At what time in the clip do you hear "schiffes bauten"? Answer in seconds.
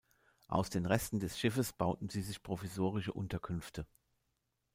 1.37-2.09